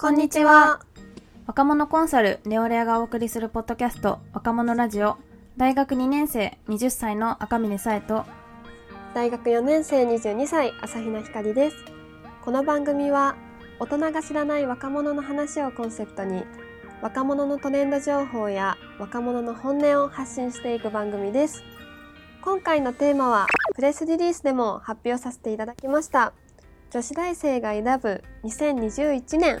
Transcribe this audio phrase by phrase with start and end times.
[0.00, 0.78] こんにちは。
[1.48, 5.16] 若者コンサルネオレアがお送りするポッドキャスト若者ラジオ。
[5.56, 8.24] 大学2年生20歳の赤嶺さえと。
[9.12, 11.76] 大学4年生22歳朝比奈ひかりです。
[12.44, 13.34] この番組は
[13.80, 16.44] 大人が知らない若者の話をコンセプトに
[17.02, 21.64] 若者のトレンド情報や若者の本音を発信していく番組です。
[22.42, 26.34] 今回のテーマはプレスリリースでも発表させていただきました。
[26.90, 29.60] 女子大生が選ぶ2021年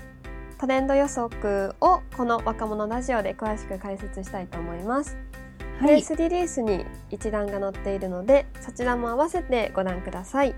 [0.58, 5.16] トレンド予測をこの若者ラジオで詳しく解説したいと思います、
[5.78, 10.56] プレスリリースに一覧が載っているのでそちらも合わせてご覧ください。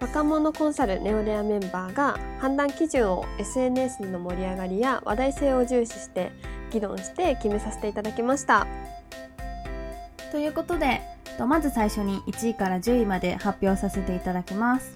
[0.00, 6.32] 若者コンサルネオレアメンバーが判断基準を SNS の盛り上がりや話題性を重視して
[6.70, 8.66] 議論して決めさせていただきました。
[10.32, 11.02] ということで
[11.36, 14.95] とまず最初に1位から10位まで発表させていただきます。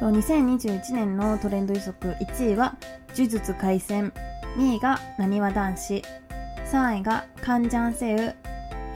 [0.00, 2.14] 2021年のトレンド予測。
[2.20, 2.76] 1位は
[3.14, 4.12] 呪術廻戦。
[4.56, 6.02] 2位がなにわ男子。
[6.70, 8.34] 3位がカンジャンセウ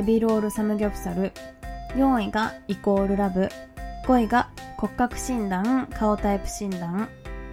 [0.01, 1.33] エビロールサムギョプサル。
[1.95, 3.49] 4位がイコールラブ。
[4.07, 5.87] 5位が骨格診断。
[5.93, 7.09] 顔タイプ診断。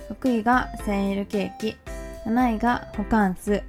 [0.10, 1.78] 6位がセンイルケーキ。
[2.26, 3.64] 7位がホカンス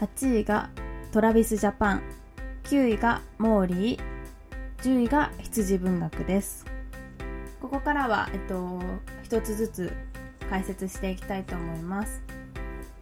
[0.00, 0.70] 8位が
[1.12, 2.02] トラビスジャパン。
[2.64, 4.00] 9位がモーリー。
[4.82, 6.71] 10位が羊文学です。
[7.62, 8.80] ここからは、えっと、
[9.22, 9.92] 一つずつ
[10.50, 12.20] 解説していきたいと思います。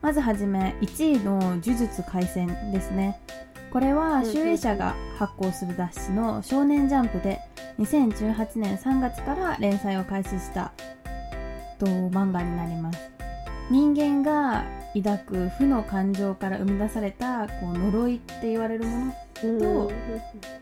[0.02, 3.18] まずはじめ1位の呪術廻戦ですね。
[3.72, 7.40] これは集英社が発行する雑誌の少年ジャンプで
[7.78, 10.72] 2018年3月から連載を開始した
[11.78, 12.98] と漫画になります。
[13.70, 19.06] 人間が抱く負の感情から生み出されたこう呪いって言われるも
[19.42, 19.92] のと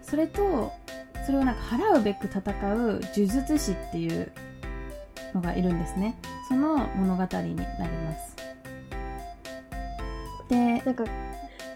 [0.03, 0.73] それと
[1.29, 2.41] それをなんか払うべく戦
[2.75, 4.33] う呪術師っていう
[5.35, 6.17] のがいるんですね。
[6.49, 8.35] その物語になります。
[10.49, 11.05] でなんか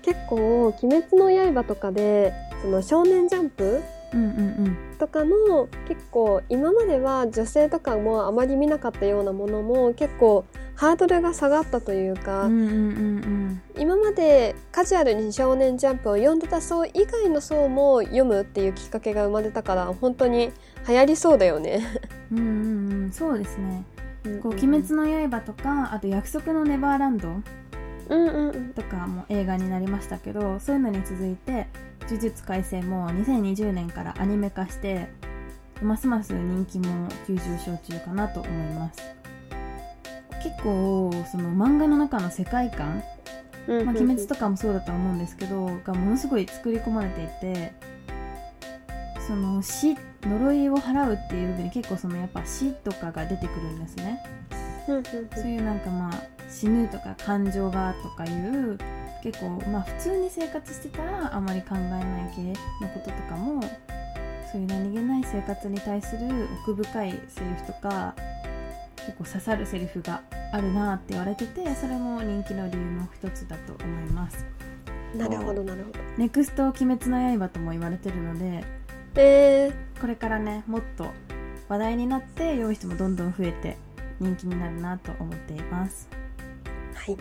[0.00, 3.82] 結構「鬼滅の刃」とかでその少年ジャンプ
[4.14, 4.76] うんうんうん。
[4.98, 12.78] とかの結構今までは女性とかもあまり見なかったようなものも結構ハードルが下がったというか、うんうんうんう
[13.20, 13.62] ん。
[13.78, 20.50] 今までカジュアルに「少年ジャンプ」を読んでた層以外の層も読むっていうきっかけが生まれたから本当に
[20.88, 21.80] 流行りそうだよね。
[22.32, 23.12] うんうんうん。
[23.12, 23.84] そうですね。
[24.42, 24.58] こう「うん。
[24.58, 27.28] 鬼滅の刃」とかあと「約束のネバーランド。
[27.28, 27.44] うんうんうん」
[28.74, 31.66] とかも映画になりましたけどそういうのに続いて
[32.08, 35.08] 「呪術廻戦」も2020年からアニメ化して
[35.80, 39.02] ますます人気も急上昇中かなと思います。
[40.42, 43.02] 結構その漫画の中の世界観
[43.68, 47.72] まあ、鬼滅とかもそうだとは思うんですけどがものすごい作り込まれていて
[49.24, 54.20] その死呪いを払うっていう部分に結構そのやっぱ死とかが出てくるんですね。
[54.86, 55.02] そう
[55.48, 56.12] いうなんかまあ
[56.52, 58.78] 死ぬとか感情がとかいう
[59.22, 63.62] 結構まあ普通に生活してたらあまり考えない系のこととかも
[64.50, 66.28] そういう何気ない生活に対する
[66.62, 68.14] 奥深いセリフとか
[68.96, 74.44] 結構刺さるセリフがあるなって言われててそれも人気の理由の一つだと思います。
[75.16, 75.98] なるほどなるほど。
[76.16, 78.64] ネクスト鬼滅の刃とも言われてるので
[79.14, 81.10] えこれからねもっと
[81.68, 83.76] 話題になって読む人もどんどん増えて
[84.20, 86.21] 人気になるなと思っていますー、
[87.06, 87.16] はい。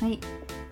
[0.00, 0.20] はい。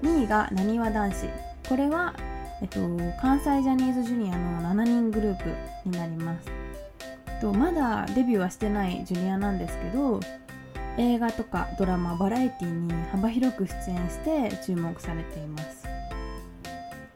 [0.02, 1.28] 2位がなにわ男子。
[1.68, 2.14] これは、
[2.60, 2.80] えっと、
[3.20, 6.50] 関西ジャニーズジュニアの7人グループになります。
[7.40, 10.20] とまだデビューはしてないジュニアなんですけど
[10.96, 15.86] 映画とかドラマバラエティに幅広く出演して注目されています。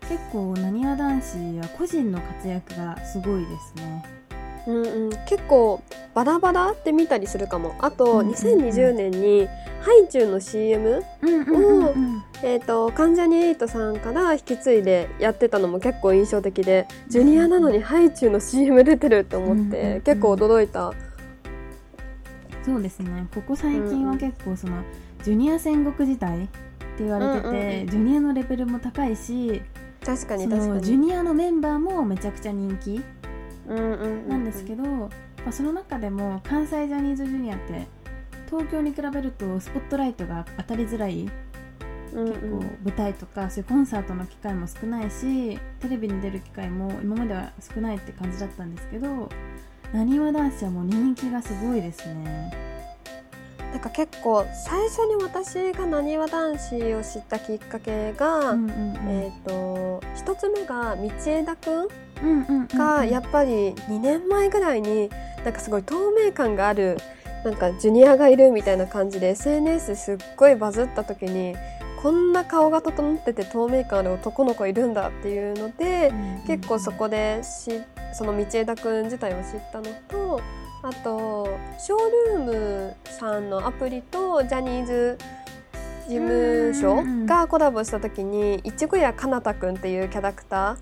[0.09, 4.19] 結構なにわ男子は個人の活躍がすごいですね。
[4.66, 5.82] うんうん、結構
[6.15, 7.75] バラバラって見たりするかも。
[7.78, 8.34] あとうんうんうん。
[8.34, 9.48] 2020年に
[9.81, 12.25] ハイチュウの CM うんうんうんうん。
[12.43, 20.92] えー、と関ジャニ∞さんから引き継いでやってたのも結構印象的でジュニアなのにハイチュウの CM 出てるって思って、うんうんうん結構驚いた。
[22.62, 23.27] そうですね。
[23.34, 24.82] ここ最近は結構その、
[25.22, 26.47] ジュニア戦国時代っ
[26.98, 27.86] て言われてて、うんうんうん。
[27.86, 29.63] ジュニアのレベルも高いし
[30.04, 30.68] 確かにそ確かに。
[30.74, 32.91] のジュニアのメンバーもめちゃくちゃ人気。
[32.91, 33.19] うんうんうん
[33.74, 35.08] なんですけど、ま
[35.48, 37.86] あ、その中でも関西ジャニーズジュニアって
[38.46, 41.30] 東京に比べるとスポットライトが当たりづらい
[42.12, 49.28] 結構舞台とかそういうコンサートの機会も少ないしテレビに出る機会も今までは少ないって感じだったんですけど
[49.92, 52.69] なにわ男子はもう人気がすごいですね。
[53.70, 59.22] なんか結構最初に私がなにわ男子を知ったきっかけが、うんうんうん。
[59.24, 61.88] えっ、と一つ目が道枝くんうん
[62.22, 62.66] うんうんうん。
[62.68, 65.08] がやっぱり2年前ぐらいに
[65.44, 66.98] なんかすごい透明感がある
[67.44, 71.54] なんかジュニアがいるみたいな感じで SNS すっごいバズった時に
[72.02, 76.10] こんな顔が整ってて透明感ある男の子いるんだっていうので、
[76.46, 77.82] 結構そこでし
[78.14, 80.40] その道枝くん自体を知ったのと
[80.82, 85.18] あとショールームさんのアプリとジャニーズ
[86.09, 90.77] 事務所がコラボした時にいちごやかなたくんっていうキャラクタ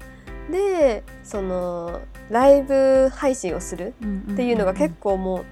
[0.48, 2.00] ーでその
[2.30, 3.94] ライブ配信をする
[4.32, 5.44] っていうのが結構もう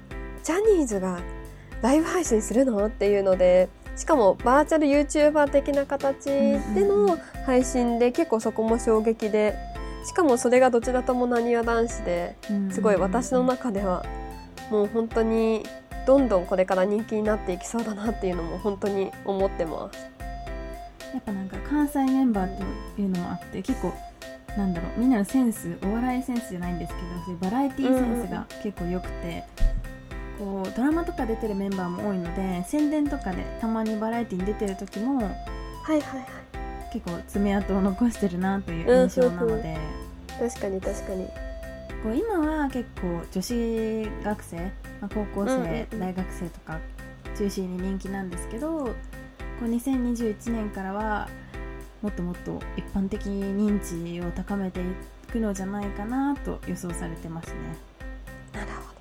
[0.42, 1.20] ジャニーズが
[1.82, 9.56] ライブ配信するのっていうのでしかもバーチャル YouTuber 的な形での配信で結構そこも衝撃で
[10.04, 12.36] しかもそれがどちらともなにわ男子で
[12.70, 14.04] すごい私の中では
[14.70, 15.64] もう本当に
[16.06, 19.98] どんどんこれから人気になっていきそうだなっていうのも本当に思ってます。
[21.14, 23.92] やっぱなんか関西メンバーというのもあって結構
[24.56, 29.44] なんだろうみんなのセンスお笑いセンスじゃないんですけどそういうバラエティーセンスが結構良くて、
[30.38, 35.30] こうドラマとか出てるメンバーも多いので宣伝とかでたまにバラエティーに出てる時もはい
[35.92, 36.26] はいはい。
[36.92, 39.76] 結構爪痕を残してるなという印象なので、
[40.38, 41.28] 確かに確かに
[42.02, 44.62] こう今は結構女子学生、ま
[45.02, 46.78] あ、高校生、大学生とか
[47.36, 48.90] 中心に人気なんですけどこ
[49.62, 51.28] う2021年からは
[52.02, 54.84] もっともっと一般的認知を高めてい
[55.32, 57.54] くのじゃないかなと予想されてますね。
[58.52, 58.94] なるほ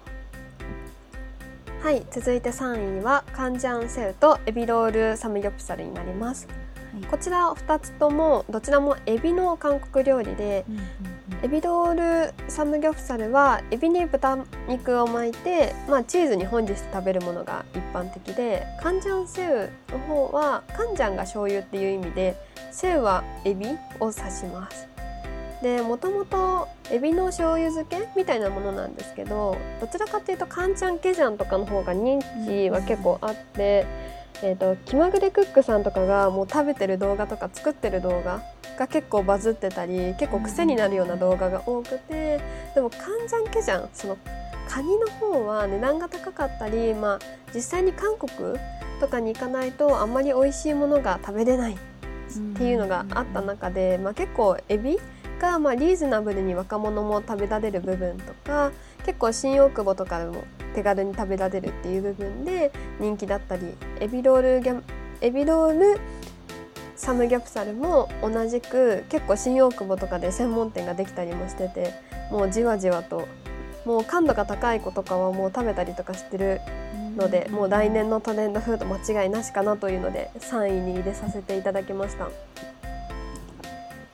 [1.81, 1.87] ど。
[1.87, 6.47] はい続いて3位はカンジャンセウとエビロールサムギョプサルになります。
[6.93, 7.03] はい。
[7.03, 11.14] こちら2つともどちらもエビの韓国料理でうんうん
[11.45, 22.35] エビロールサムギョプサルはエビに豚肉を巻いて、まあ、チーズに本日食べるものが一般的でカンジャンセウの方はカンジャンが醤油っていう意味で
[22.71, 23.67] セウはエビ
[23.99, 24.87] を指します。
[25.61, 33.85] でもともとエビの醤油漬けみたいなものなんですけどどちらかっていうとカンチャンケジャンとかの方が人気は結構あって、
[34.43, 38.41] えー、と気まぐれクックさんとかがもう食べてる動画とか作ってる動画
[38.77, 42.39] が結構バズってたり結構癖になるような動画が多くて
[42.73, 44.17] でもカンジャンケジャンその
[44.67, 47.19] カニの方は値段が高かったり、まあ、
[47.53, 48.57] 実際に韓国
[48.99, 51.77] とかに行かないとあんまり美味しいものが食べれないっ
[52.57, 54.97] ていうのがあった中で、まあ、結構エビ
[55.39, 58.71] がまあリーズナブルに若者も食べられる部分とか
[59.05, 60.43] 結構新大久保とかでも
[60.73, 64.81] 手軽に食べられるっていう部分で人気だったりエビロールギャ
[65.21, 65.99] エビロール
[66.95, 71.93] サムギョプサルも同じく結構新大久保とかで専門店ができたりもしてて
[72.31, 73.27] もうじわじわと
[73.85, 76.61] もう感度が高い子とかはもう食べたりとかしてる
[77.15, 82.27] のでもう来年のトレンドフード間違いなしかなというので3位に入れさせていただきました。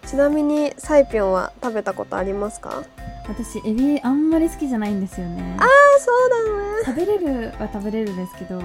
[0.07, 2.83] ちなみにサイピョンは食べたことありますか？
[3.27, 5.57] 私エビあんまり好きじゃないんですよね。
[5.59, 5.67] あ
[5.99, 7.05] そうだね。
[7.05, 8.61] 食べれるは食べれるですけど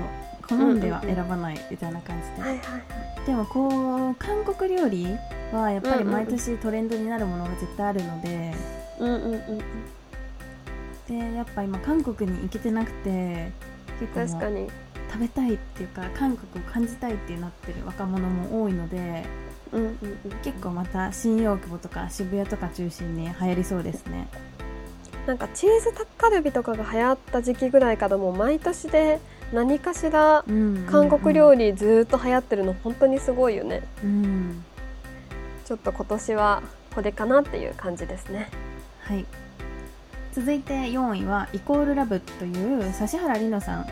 [0.49, 2.83] 好んでは選ばないみたいな感じで、はいはい
[3.27, 5.05] でもこう韓国料理
[5.53, 8.55] はやっぱり毎年トレンドになるものが絶対あるので、
[9.01, 9.59] うんうんうんうん。
[11.09, 13.51] でやっぱ今韓国に行けてなくて
[13.99, 14.69] 結構確かに。
[15.09, 19.25] 食べたいっていうか韓国を感じたいってなってる若者も多いので
[19.77, 20.31] うんうんうん。
[20.43, 24.29] 結構また新大久保とか渋谷とか中心に流行りそうですね。
[25.27, 29.21] なんかチーズタッカルビとかが流行った時期ぐらいからもう毎年で
[29.53, 30.45] 何かしら
[30.89, 33.83] 韓国料理理ずーっと流行ってるの本当にすごいよね。
[34.03, 34.65] うん。
[35.65, 36.63] ちょっと今年は
[36.95, 38.49] これかなっていう感じですね。
[39.01, 39.27] はい。
[40.33, 43.87] 続いて4位は「イコールラブ」という指原莉乃さん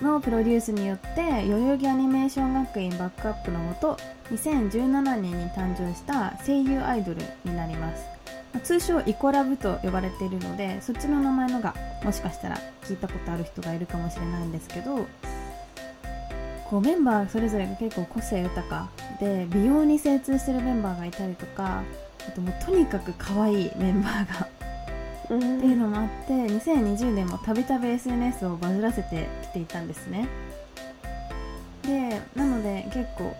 [0.00, 3.96] のプロデュースによって代々木アニメーション学院バックアップのもと
[4.30, 8.14] 2017年に誕生した声優アイドルになります。
[8.62, 11.74] 通称イコラブと呼ばれているのでそっちの名前のが
[12.04, 15.06] もしかしたら聞いたことある人がいるかもしれないんですけど
[16.64, 18.88] こうメンバーそれぞれが結構個性豊か
[19.20, 21.82] で美容に精通してるメンバーがいたりとか
[22.26, 24.48] あともうとにかく可愛いメンバーが
[25.24, 30.28] っていうのもあって2020年もたびたび SNS をバズらせてきていたんですね。
[31.82, 33.34] でなので結構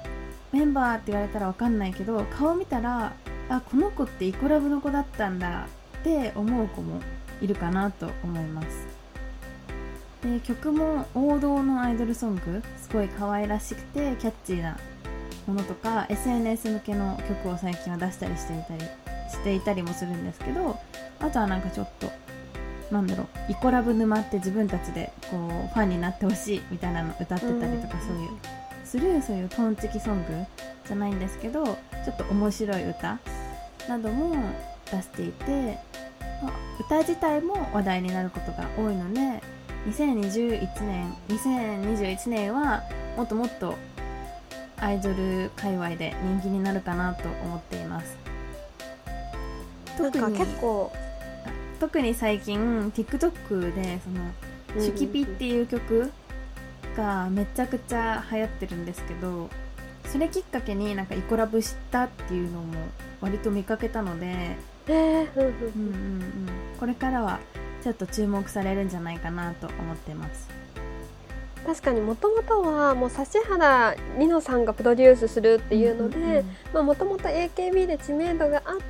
[0.52, 3.12] メンバーって言われたらわかんないけど顔見たら
[3.48, 5.66] あこの子ってイコラブの子だったんだ
[6.00, 7.00] って思う子も
[7.40, 8.86] いるかなと思います。
[10.22, 14.78] で曲も王道のアイドルソングすごい可愛らしくてキャッチーな
[15.46, 19.03] ものとか SNS 向けの曲を最近は出したりしていたり
[19.44, 20.78] していたりもするんですけど
[21.20, 22.10] あとはなんかちょっと
[22.90, 28.30] なんだろうイコラブ沼って自分たちでこうファンになってほしいみたいなの歌ってたりとかうんそういう
[28.84, 30.32] するそういうトンチキソング
[30.86, 31.74] じゃないんですけどちょ
[32.12, 33.18] っと面白い歌
[33.88, 34.34] なども
[34.90, 35.78] 出していて
[36.42, 39.42] まあ歌自体も話題になることが多いので
[39.88, 42.82] 2021年2021年は
[43.16, 43.74] もっともっと
[44.78, 48.23] アイドル界隈で人気になるかなと思っています
[49.98, 50.92] なんか結構
[51.80, 54.32] 特に最近 TikTok でその
[54.82, 56.10] 「シュキピ」っていう曲
[56.96, 59.50] がめちゃくちゃ流行ってるんですけど
[60.06, 62.74] それきっかけになんかイコラブしたっていうのも
[63.20, 65.54] 割と見かけたので、えー、うんうんうん。
[65.56, 66.48] うんうん、
[66.78, 67.40] これからは
[67.82, 70.48] ちょっと注目されるんじゃないかなと思ってます。
[71.66, 78.84] 確かにもともとはもう指原莉乃さんがプロデュースするっていうのでもともと AKB で知名度があって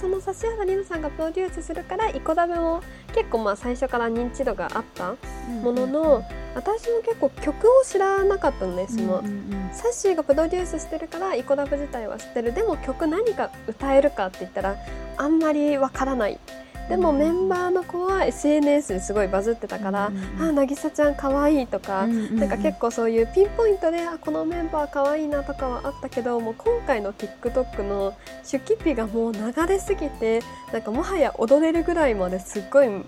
[0.00, 2.82] その指原莉乃さんがプロデュースするからイコダブも
[3.14, 5.16] 結構まあ最初から認知度があった
[5.62, 9.70] ものの、私も結構曲を知らなかったのねその、うんうんうん。
[9.72, 12.52] サッシーがプロデュースしてるからイコラブ自体は知ってる。
[12.52, 14.76] でも曲何か歌えるかって言ったら
[15.16, 16.38] あんまりわからない
[16.88, 17.18] でもうん。
[17.18, 20.58] メンバーの子は SNS ですごいバズってたから「うんうんうん。
[20.58, 22.36] あ渚ちゃんかわいい」とか、うんうんうん。
[22.40, 28.14] なんか結構そういうピンポイントであこのメンバーかわいいなとかはあったけどもう今回の TikTok の
[28.44, 30.40] 「シュキピ」がもう流れすぎて
[30.72, 33.04] なんかもはや踊れるぐらいまですっごいも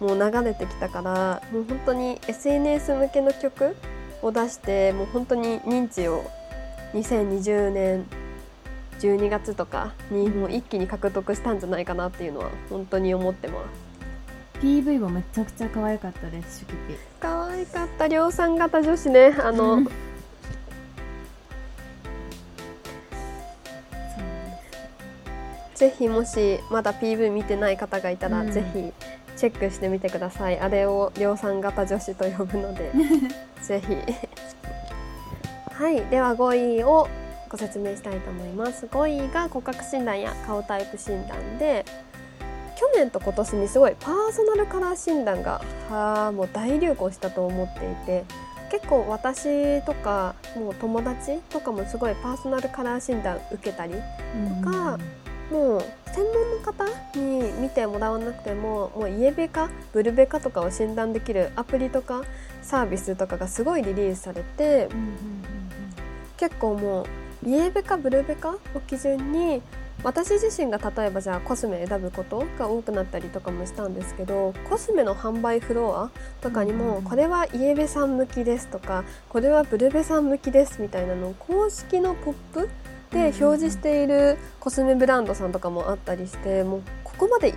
[0.00, 3.76] う流れてきたからもう本当に SNS 向けの曲
[4.22, 6.24] を出してもう本当に認知を
[6.94, 8.06] 2020年
[9.00, 13.94] 12月とかにもう一気に獲得したんじゃないかなっていうのは本当に思ってます。
[14.60, 18.08] PV もめちゃくちゃ可愛かったですシュキピ可愛かった。
[18.08, 19.36] 量産型女子ね。
[19.42, 19.82] あの、
[25.74, 28.52] ぜひもしまだ PV 見てない方がいたら、うん。
[28.52, 28.92] ぜひ
[29.36, 30.58] チェックしてみてください。
[30.58, 32.90] あれを量産型女子と呼ぶので
[33.60, 33.98] ぜひ。
[35.74, 36.06] はい。
[36.06, 37.08] では5位を
[37.48, 38.86] ご説明したいと思います。
[38.86, 41.84] 5位が骨格診断や顔タイプ診断で
[42.76, 48.24] 去年と今年にすごいパーソナルカラー診断がはあもう大流行したと思っていて
[48.70, 54.98] 結構私とかもう友達とかもすごいパーソナルカラー診断受けたりとか
[55.50, 56.84] もう専門の方
[57.18, 62.24] に見てもらわなくてももうイエベかブルベかとかを診断できるアプリとか
[62.62, 65.14] サービスとかがすごいリリースされてうんうんうん。
[66.36, 67.06] 結構もう
[67.46, 69.62] イエベかブルベかを基準に
[70.02, 72.44] 私自身が例えばじゃあコスメ選ぶこと？
[72.58, 76.10] が多くなったりとかもしたんですけどコスメの販売フロア？
[76.40, 82.68] とかにもうんこれはイエベさん向きですとかこれはブルベさん向きですみたいなのを公式のポップ
[83.10, 87.54] で表示しているコスメブランドさんとかもあったりしてもうここまで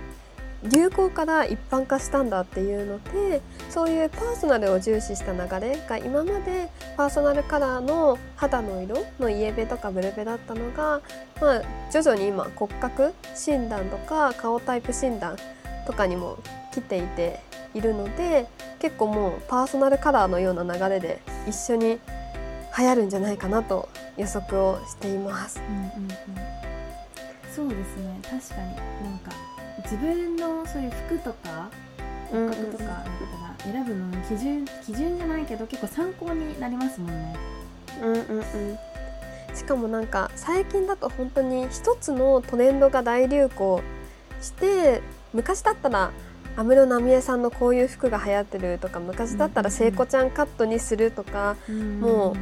[0.64, 11.00] 流行から一般化したんだっていうのでそういうパーソナルを重視した流れが今までパーソナルカラーの肌の色のイエベとかブルベだったのが、
[11.40, 11.62] まあ、
[11.92, 15.36] 徐々に今骨格診断とか顔タイプ診断
[15.86, 16.38] とかにも
[16.72, 17.40] 来ていて
[17.74, 18.46] いるので
[18.80, 22.00] 結構もうパーソナルカラーのような流れで一緒に
[22.76, 25.60] 流行るんじゃないかなと予測をしています。
[25.68, 26.18] うんうんうん。
[27.54, 28.20] そうですね。
[28.22, 29.10] 確かに。
[29.10, 29.32] なんか
[29.90, 31.70] 自分のそういう服とか
[32.30, 37.36] 骨格とかだったら選ぶのの基準基準じゃないけど結構参考になりますもんね。
[38.02, 38.44] うんうんうん
[39.54, 43.82] しかもなんか最近だと本当に一つのトレンドが大流行
[44.40, 45.02] して
[45.32, 46.12] 昔だったら
[46.54, 51.56] 安室奈美恵さんのこういう服が流行ってるとか昔だったら聖子ちゃんカットにするとか、
[52.00, 52.36] も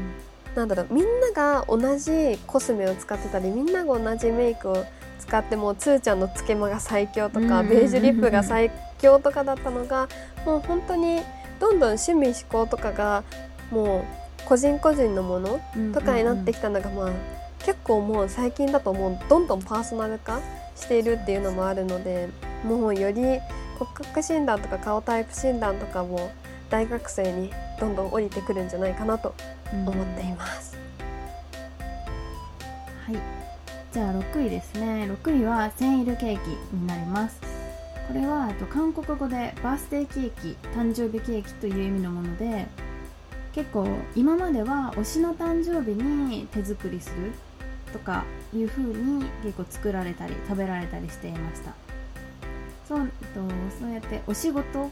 [0.55, 4.87] うなんだろうみんなが同じコスメを使ってたりみんなが同じメイクを
[5.19, 7.69] 使ってもうつーちゃんのつけまが最強とか、うん。
[7.69, 10.09] ベージュリップが最強とかだったのが
[10.45, 11.21] もう本当に
[11.61, 13.25] どんどん趣味嗜好とかが
[13.71, 14.05] もう
[14.47, 15.61] 個人個人のもの
[15.93, 17.11] とかになってきたのが、まあ
[17.67, 20.41] 結構もう最近だともうどんどんパーソナル化
[20.77, 22.29] しているっていうのもあるので
[22.63, 23.41] もうより
[23.77, 26.31] 骨格診断とか顔タイプ診断とかも
[26.71, 29.35] 大学生にどんどん降りてくるんじゃないかなと
[29.73, 30.77] 思っています。
[33.05, 33.46] はい
[33.97, 35.09] じゃあ6位ですね。
[35.25, 37.41] 6位はセンイルケーキになります。
[38.07, 42.67] これはと韓国語でバースデーケーキ誕生日ケーキという意味のもので
[43.55, 47.33] 結構今までは推しの誕生日に手作りする
[47.91, 48.25] とか
[48.55, 51.73] いう風に結構作られたり食べられたりしていました。
[52.87, 53.11] そう,、と、
[53.81, 54.91] そうやってお仕事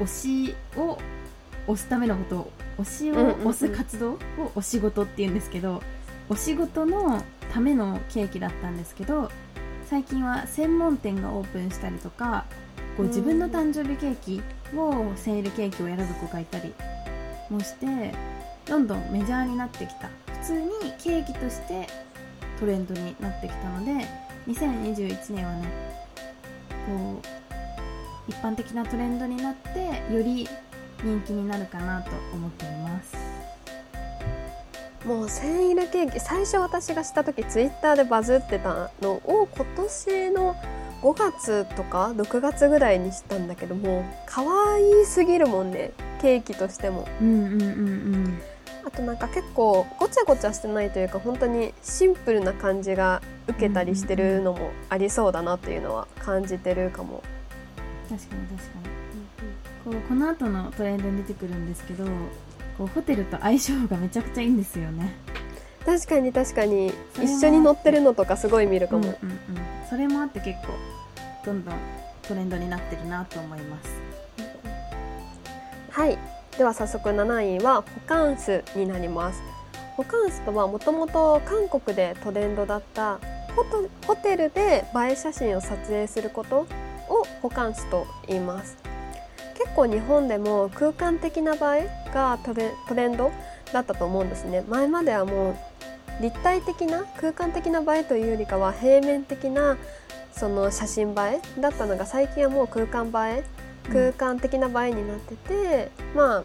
[0.00, 0.96] 推しを
[1.66, 4.18] 推すためのこと推しを推す活動を
[4.54, 5.82] お仕事っていうんですけど、
[6.30, 7.22] お仕事の
[7.54, 9.30] ためのケーキだったんですけど
[9.86, 12.46] 最近は専門店がオープンしたりとか
[12.96, 14.42] こう自分の誕生日ケーキ
[14.76, 16.74] をセールケーキを選ぶ子がいたり
[17.48, 18.12] もして
[18.66, 20.08] どんどんメジャーになってきた。
[20.40, 20.70] 普通に
[21.00, 21.86] ケーキとして
[22.58, 24.04] トレンドになってきたので
[24.48, 25.68] 2021年はね
[26.88, 30.48] こう一般的なトレンドになってより
[31.04, 33.23] 人気になるかなと思っています。
[35.04, 40.56] もうセンイルケーキ最初私がした時ツイッターでバズってたのを今年の
[41.02, 45.92] 5月とか6月ぐらいにしたんだけども可愛すぎるもんね
[46.22, 47.06] ケーキとしても。
[47.20, 48.38] うんうんうんうん。
[48.86, 57.22] あとなんか結構ごちゃごちゃしてないというか本当にシンプルな感じが受けたりしてるのもありそうだなっていうのは感じてるかも。
[58.08, 58.94] 確かに確かに。
[59.84, 62.04] こうこの後のトレンドに出てくるんですけど
[62.78, 65.12] こうホテルと相性がめちゃくちゃいいんですよね。
[65.84, 66.92] 確かに確かに。
[67.22, 69.38] 一緒に乗ってるのとかすごい見るかも、うんうんうん、
[69.88, 70.68] それもあって結構
[71.44, 71.74] どんどん
[72.22, 73.90] トレンドになってるなと思います。
[75.90, 76.18] はい。
[76.56, 79.42] では早速7位はホカンスになります。
[79.96, 83.18] ホカンスとはもともと韓国でトレンドだった
[83.54, 86.66] ホトホテルで映え写真を撮影すること
[87.08, 88.76] をホカンスと言います。
[89.56, 93.30] 結構日本でも空間的な映えがトレトレンド
[93.72, 94.64] だったと思うんですね。
[94.68, 99.76] 前まではもう立体的な空間的な映えというよりかは平面的な
[100.32, 101.14] その写真映
[101.58, 103.44] えだったのが最近はもう空間映え
[103.92, 106.44] 空間的な映えになってて、まあ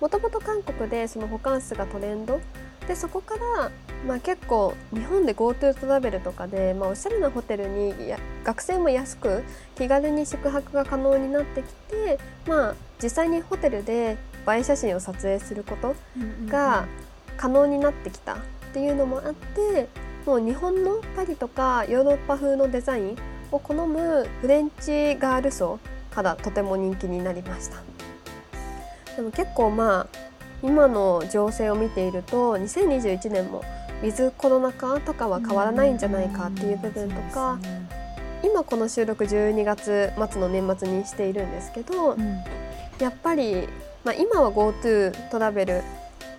[0.00, 2.40] もともと韓国でそのホカンスがトレンド
[2.86, 3.70] でそこから、
[4.06, 9.44] まあ、結構日本で GoTo トラベルとかで、まあ、おしゃれなホテルにや学生も安く
[9.76, 14.16] 気軽に宿泊が可能になってきて、まあ、実際にホテルで
[14.54, 15.94] 映え写真を撮影すること
[16.46, 16.86] が
[17.36, 18.36] 可能になってきたっ
[18.72, 19.88] ていうのもあって
[20.26, 23.16] もう日本のパリとかヨーロッパ風のデザイン
[23.50, 25.78] を好むフレンチガール層
[26.10, 27.76] からとても人気になりました。
[29.16, 30.06] でも結構まあ
[30.62, 33.62] 今の情勢を見ていると2021年も
[34.02, 37.58] ウィズコロナ禍とかは変わらないんじゃないかっていう部分とか、
[38.44, 42.38] 今この収録12月末の年末にしているんですけど、うん。
[43.00, 43.68] やっぱり、
[44.04, 45.82] まあ、今は GoTo トラベル、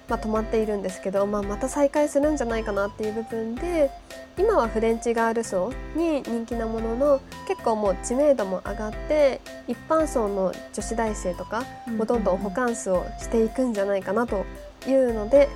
[0.08, 3.92] まあ、止まっているんですけど、まあ、また再開するんじゃないかなっていう部分で
[4.38, 14.46] 今はフレンチガール層に人気なものの結構もう知名度も上がって一般層の女子大生とかもどんどんホカンスをしていくんじゃないかなと
[14.88, 15.50] いうので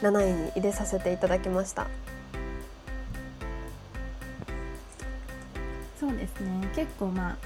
[0.00, 1.86] 7位に入れさせていただきました。
[5.98, 7.36] そうですね結構まあ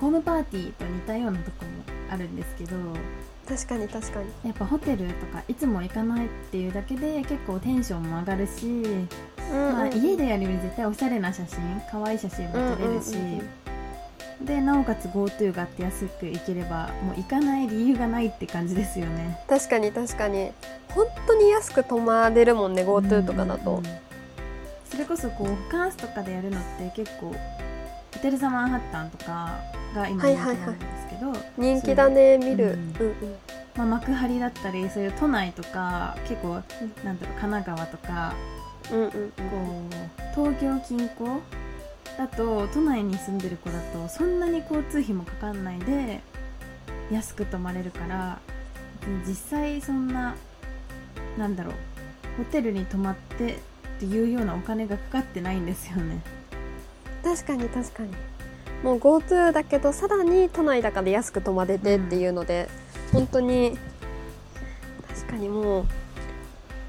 [0.00, 1.70] ホームパーティーと似たようなとこも
[2.10, 2.76] あるんですけど
[3.50, 4.28] 確かに確かに。
[4.44, 8.64] やっぱホテルとかいつも行かないっていうだけで結構テンションも上がるし、
[9.50, 11.58] まあ、家でやるより絶対おしゃれな写真
[11.90, 13.48] 可愛い写真も撮れるし、うんうんうん
[14.44, 19.38] でなおかつ GoTo があって安く行ければもう行かない理由がないって感じですよね。
[19.46, 20.52] 確かに確かに。
[20.88, 23.92] 本当に安く泊まれるもんね GoTo とかだと、うんうんうん。
[24.90, 27.34] それこそこうホカンスとかでやるのって結構
[28.14, 29.60] ホテル・ザ・マンハッタンとか
[29.94, 30.86] が今人気なんで。
[30.86, 32.76] すけど、人気だね見る、うんうん。
[32.76, 33.36] うん
[33.76, 36.54] まあ、幕張だったりそういう都内とか結構
[37.04, 38.34] なんだろう神奈川とか
[38.90, 39.10] うんうんうん。
[39.12, 41.40] こう東京近郊
[42.18, 46.20] だと都内に住んでる子だとそんなに交通費もかかんないで
[47.10, 48.38] 安く泊まれるから
[49.26, 50.34] 実際そんな
[51.38, 51.74] なんだろう
[52.38, 53.58] ホテルに泊まってっ
[54.00, 56.20] ていうようなお金がかかってないんですよね。
[57.22, 58.14] 確かに確かに
[58.82, 62.68] もう GoTo だけどさらに都内だから安く泊まれてっていうので、
[63.12, 63.76] 本当に
[65.08, 65.86] 確かにもう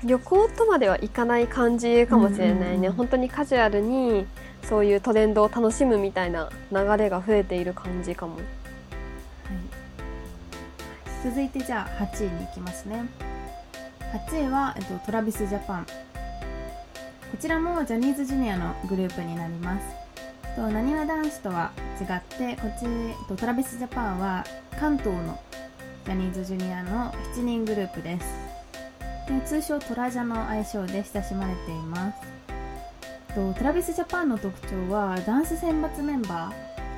[0.04, 4.26] 旅行とまではいかない感じかもしれないね、うんうんうん本当にカジュアルに
[4.64, 8.36] そういうトレンドを楽しむみたいな流れが増えている感じかも。
[8.36, 8.44] はい、
[11.24, 13.06] 続いてじゃあ8位に行きますね。
[14.12, 20.01] 8位は、えっと、トラビスジャパンこちらもジャニーズジュニアのグループになります
[20.56, 22.22] となにわ男子とは違っ
[22.56, 22.86] てこっち
[23.28, 24.44] とトラビスジャパンは
[24.80, 25.40] 関東の
[26.06, 28.26] ジャニーズジュニアの7人グループです。
[29.28, 33.34] で通称トラジャの愛称で親しまれています。
[33.34, 36.52] とトラビスジャパンの特徴はダンス選抜メンバ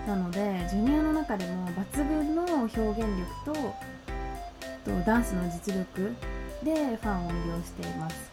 [0.06, 3.02] ーなのでジュニアの中でも抜群の表現
[3.46, 3.54] 力と
[4.84, 6.16] とダンスの実力
[6.64, 8.32] でファンを魅了しています。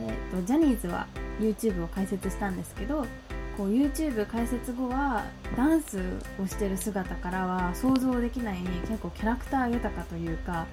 [0.00, 1.06] でとジャニーズは
[1.38, 3.06] YouTube を開設したんですけど
[3.58, 5.24] こう YouTube 開設後は
[5.56, 5.98] ダンス
[6.40, 10.64] をしてる姿からは想像できない結構キャラクター豊かというか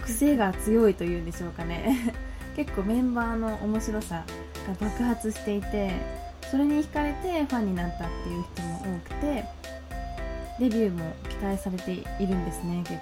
[0.00, 2.14] 癖が強いというんでしょうかね。
[2.56, 4.24] 結構メンバーの面白さ
[4.66, 5.90] が爆発していて
[6.50, 9.44] それに惹かれてファンになったっていう人も多くて
[10.60, 13.00] デビューも期待されているんですね結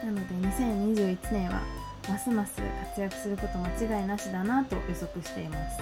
[0.00, 0.06] 構。
[0.06, 1.60] なので2021年は
[2.08, 5.78] ますます活躍すること間違いなしだなと予測しています。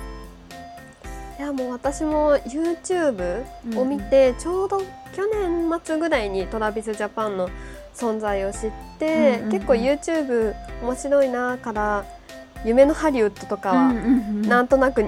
[1.38, 3.45] いやもう私も YouTube
[3.77, 4.81] を見て、ちょうど
[5.14, 7.49] 去年末ぐらいに TravisJapan の
[7.95, 9.51] 存在を知って、うんうんうん。
[9.51, 12.05] 結構 YouTube 面白いなから
[12.64, 15.05] 夢のハリウッドとかはなんとなく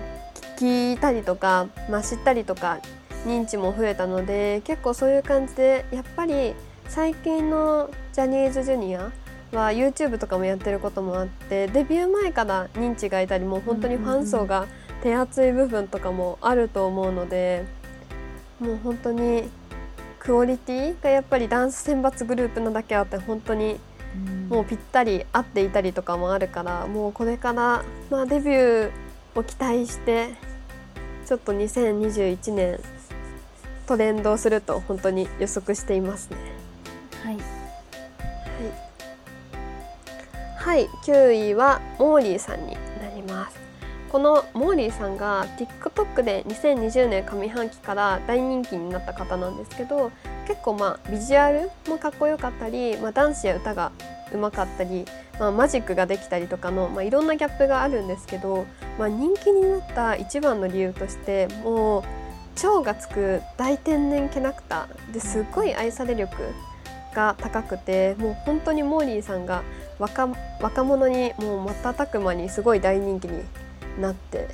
[0.57, 2.79] 聞いたりとか、まあ、知ったりとか
[3.27, 6.55] 認知も増えたので結構そういう感じでやっぱり
[6.89, 9.13] 最近のジャニーズジュニア
[9.53, 14.67] は YouTube とかもやってることもあってデビュー前から認知がいたりもう本当にファン層が
[15.05, 17.67] 手厚い部分とかもあると思うので
[18.59, 19.51] もう本当に
[20.19, 23.79] クオリティがやっぱりダンス選抜グループなだけあって本当に
[24.49, 30.31] もうぴったり合っていたりとかもあるからもうこれから、まあ、デビューを期待して
[31.27, 32.81] ちょっと2021年
[33.87, 36.37] トレンドすると本当に予測していますね。
[37.23, 37.39] はい
[40.57, 42.84] はい、9位はモーリーさんに。
[44.15, 50.13] このモーリーさんが TikTok で2020年上半期から大人気になった方なんですけど
[50.47, 53.91] 結構まあビジュアルもかっこよかったり、まあ、ダンスや歌が
[54.33, 55.05] うまかったり、
[55.41, 58.67] まあ、マジックができたりとかの、まあ、いろんなギャップがあるんですけど、
[59.01, 62.03] まあ、人気になった一番の理由としてもう
[62.55, 66.37] 超がつく大天然キャラクターですっごい愛され力
[67.17, 69.65] が高くてもう本当にモーリーさんが
[69.99, 70.29] 若
[70.61, 73.43] 若者にもう瞬く間にすごい大人気に
[74.01, 74.49] なって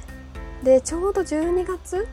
[0.63, 2.07] でちょうど12月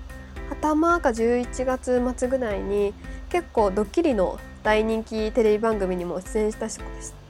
[0.50, 2.94] 頭か11月末ぐらいに
[3.30, 6.80] 結構ドッキリの大人気テレビ番組にも出演したし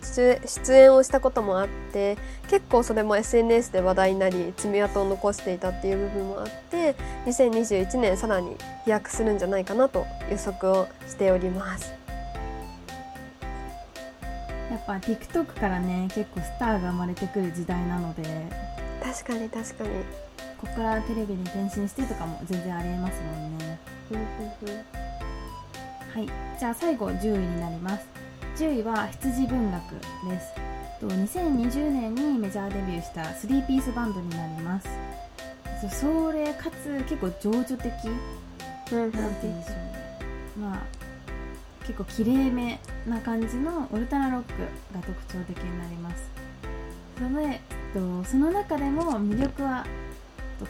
[0.02, 2.18] 出演をしたこともあって
[2.50, 8.56] 結構それも SNS で話題になり爪痕を残していたっていう部分もあって2021年さらに
[8.86, 11.94] 飛躍するんじゃないかなと予測をしております。
[14.72, 18.24] やっぱ TikTok からね結構スターが生まれてくる時代なので
[19.08, 19.90] 確かに確かに。
[20.58, 23.80] ここからテレビに転身してとかも全然ありえますもんね。
[26.14, 26.28] はい。
[26.60, 28.06] じゃあ最後10位になります。
[28.58, 29.82] 10位は羊文学
[30.30, 30.54] です。
[31.00, 34.90] と2020年にメジャーデビューした3ピースバンドになります。
[35.80, 37.94] そうそれかつ結構情緒的
[38.92, 39.74] うんうんなんて言うんでしょ
[40.58, 40.80] うまあ
[41.86, 44.54] 結構きれいめな感じのウルトラロック
[44.94, 46.30] が特徴的になります。
[47.18, 47.62] そので
[47.98, 49.86] とその中でも魅力は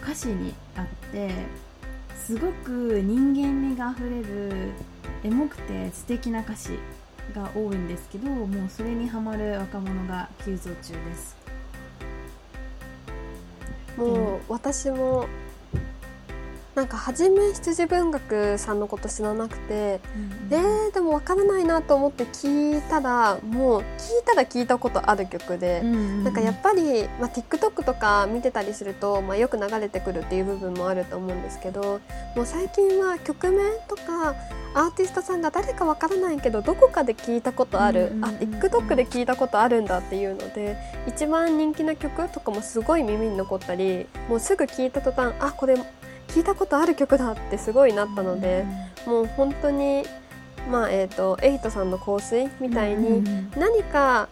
[0.02, 1.30] 歌詞にあって
[2.16, 4.72] すごく人間味があふれる
[5.24, 6.80] エモくて素敵な歌詞
[7.36, 11.36] が多いんですけどもうそれにハマる若者が急増中です。
[13.98, 15.28] もう私も
[16.78, 23.86] なんか初め羊文学さんのこと知らなくて、えー、でもわからないなと思って聞いたらもう聞い
[24.24, 32.00] たら聞いたことある曲で、なんかやっぱり、まあ、TikTok とか見てたりすると、まあ、よく流れてくるっていう部分もあると思うんですけど
[32.36, 34.36] もう最近は曲名とか
[34.76, 38.26] アーティストさんが誰かわからないけどどこかで聞いたことある、うんうんうん。
[38.26, 45.76] あ TikTok で聞いたことあるんだっていうので一番人気な曲とかもすごい耳に残ったりもうすぐ聞いた途端あこれ
[46.28, 48.66] 聞いたことある曲だってすごいなったので、
[49.06, 50.04] もう本当に
[50.70, 53.24] まあえっ、とエイトさんの香水みたいに、
[53.58, 54.28] 何か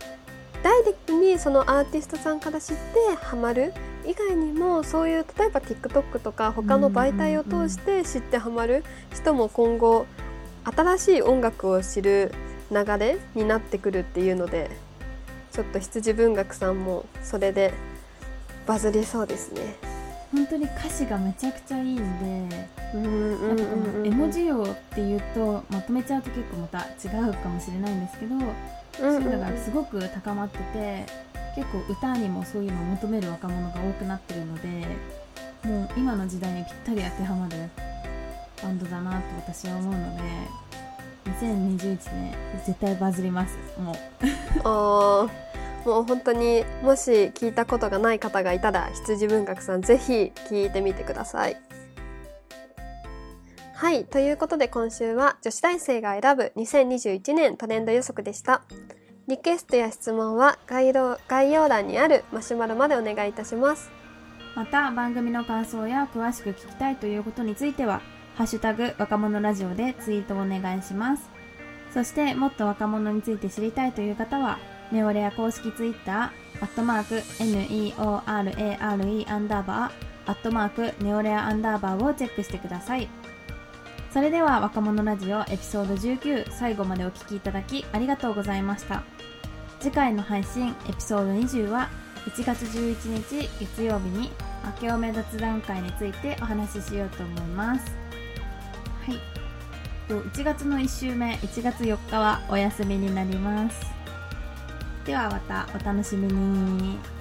[0.64, 3.72] ダイレクトにそのアーティストさんから知ってハマる
[4.04, 10.08] 以外にもそういう例えば TikTok とか他の媒体を通して知ってハマる人も今後
[10.64, 12.34] 新しい音楽を知る
[12.72, 14.72] 流れになってくるっていうので
[15.52, 17.72] ちょっと羊文学さんもそれで
[18.66, 19.62] バズりそうですね。
[20.36, 28.36] 本当に歌詞がめちゃくちゃいいんでの絵文字用っていうとまとめちゃうと結構また違うかもしれないんですけど、
[28.98, 31.06] そういうのがすごく高まってて
[31.56, 34.68] 結構歌にもそういうのを求める若者が多くなってるので
[35.64, 37.70] もう今の時代にぴったり当てはまる
[38.62, 40.22] バンドだなと私は思うので
[41.32, 43.58] 2021年絶対バズります。
[43.80, 43.96] もう
[45.86, 51.58] もう本当にもし聞いたことがない方がいたら羊文学さんぜひ聞いてみてください。
[53.76, 54.06] はい。
[54.06, 58.64] ということで今週は女子大生が選ぶ2021年トレンド予測でした。
[59.28, 63.90] リクエストや質問は概要概要欄にあるマシュマロまでお願いいたします。
[64.56, 68.02] また番組の感想や詳しく聞きたいということについては
[68.36, 71.30] 「ハッシュタグ若者ラジオ」でツイートをお願いします
[71.94, 74.58] そしてもっと若者について知りたいという方は
[74.96, 83.10] ネオレア公式ツイッターアットマーク NEORARE アンダーバーアットマークネオレアアンダーバーをチェックしてください。
[84.10, 89.04] それでは若者ラジオエピソード19最後までお聞きいただきありがとうございました。
[89.82, 91.90] 次回の配信エピソード20は
[92.26, 94.32] 1月11日月曜日に
[94.64, 97.86] 明けおめ雑談会についてお話ししようと思います。
[99.06, 99.20] はい。
[100.08, 103.95] 1月の1週目1月4日はお休みになります。
[105.06, 107.15] ではまたお楽しみに。